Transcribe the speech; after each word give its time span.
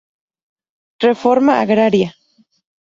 Reforma 1.07 1.53
Agraria. 1.63 2.09